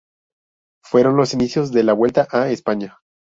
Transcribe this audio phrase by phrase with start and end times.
[0.83, 2.97] Fueron los inicios de la Vuelta a España.